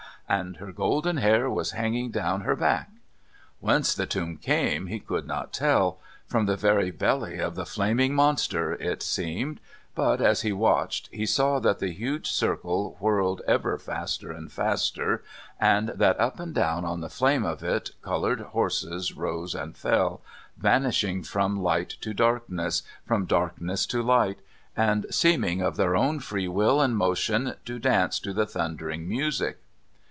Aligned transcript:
"And 0.29 0.55
her 0.57 0.71
golden 0.71 1.17
hair 1.17 1.49
was 1.49 1.71
hanging 1.71 2.09
down 2.09 2.41
her 2.41 2.55
back." 2.55 2.89
Whence 3.59 3.93
the 3.93 4.05
tune 4.05 4.37
came 4.37 4.87
he 4.87 4.97
could 4.97 5.27
not 5.27 5.51
tell; 5.51 5.99
from 6.25 6.45
the 6.45 6.55
very 6.55 6.89
belly 6.89 7.37
of 7.39 7.55
the 7.55 7.65
flaming 7.65 8.15
monster, 8.15 8.71
it 8.75 9.03
seemed; 9.03 9.59
but, 9.93 10.21
as 10.21 10.43
he 10.43 10.53
watched, 10.53 11.09
he 11.11 11.25
saw 11.25 11.59
that 11.59 11.79
the 11.79 11.91
huge 11.91 12.31
circle 12.31 12.95
whirled 13.01 13.41
ever 13.45 13.77
faster 13.77 14.31
and 14.31 14.49
faster, 14.53 15.21
and 15.59 15.89
that 15.89 16.17
up 16.17 16.39
and 16.39 16.55
down 16.55 16.85
on 16.85 17.01
the 17.01 17.09
flame 17.09 17.43
of 17.43 17.61
it 17.61 17.91
coloured 18.01 18.39
horses 18.39 19.11
rose 19.11 19.53
and 19.53 19.75
fell, 19.75 20.21
vanishing 20.55 21.23
from 21.23 21.59
light 21.61 21.97
to 21.99 22.13
darkness, 22.13 22.83
from 23.05 23.25
darkness 23.25 23.85
to 23.85 24.01
light, 24.01 24.39
and 24.77 25.05
seeming 25.11 25.61
of 25.61 25.75
their 25.75 25.97
own 25.97 26.21
free 26.21 26.47
will 26.47 26.79
and 26.81 26.95
motion 26.95 27.55
to 27.65 27.79
dance 27.79 28.17
to 28.17 28.31
the 28.31 28.45
thundering 28.45 29.05
music. 29.09 29.57